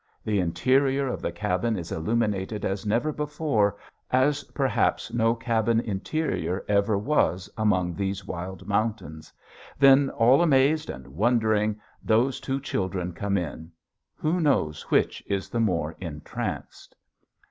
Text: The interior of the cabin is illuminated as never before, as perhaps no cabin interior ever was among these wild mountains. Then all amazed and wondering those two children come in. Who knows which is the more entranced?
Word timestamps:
The 0.25 0.39
interior 0.39 1.05
of 1.07 1.21
the 1.21 1.31
cabin 1.31 1.77
is 1.77 1.91
illuminated 1.91 2.65
as 2.65 2.87
never 2.87 3.11
before, 3.11 3.77
as 4.09 4.43
perhaps 4.45 5.13
no 5.13 5.35
cabin 5.35 5.79
interior 5.79 6.65
ever 6.67 6.97
was 6.97 7.51
among 7.55 7.93
these 7.93 8.25
wild 8.25 8.67
mountains. 8.67 9.31
Then 9.77 10.09
all 10.09 10.41
amazed 10.41 10.89
and 10.89 11.05
wondering 11.09 11.79
those 12.03 12.39
two 12.39 12.59
children 12.59 13.13
come 13.13 13.37
in. 13.37 13.71
Who 14.15 14.39
knows 14.39 14.81
which 14.89 15.21
is 15.27 15.49
the 15.49 15.59
more 15.59 15.91
entranced? 15.99 16.95